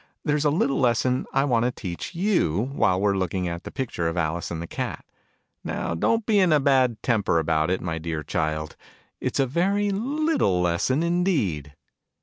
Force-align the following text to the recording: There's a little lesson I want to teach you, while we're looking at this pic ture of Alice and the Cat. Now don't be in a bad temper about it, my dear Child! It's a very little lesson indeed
There's 0.25 0.45
a 0.45 0.49
little 0.49 0.79
lesson 0.79 1.27
I 1.31 1.43
want 1.45 1.63
to 1.65 1.69
teach 1.71 2.15
you, 2.15 2.71
while 2.73 2.99
we're 2.99 3.15
looking 3.15 3.47
at 3.47 3.63
this 3.65 3.71
pic 3.71 3.91
ture 3.91 4.07
of 4.07 4.17
Alice 4.17 4.49
and 4.49 4.59
the 4.59 4.65
Cat. 4.65 5.05
Now 5.63 5.93
don't 5.93 6.25
be 6.25 6.39
in 6.39 6.51
a 6.51 6.59
bad 6.59 6.99
temper 7.03 7.37
about 7.37 7.69
it, 7.69 7.81
my 7.81 7.99
dear 7.99 8.23
Child! 8.23 8.75
It's 9.19 9.39
a 9.39 9.45
very 9.45 9.91
little 9.91 10.59
lesson 10.59 11.03
indeed 11.03 11.75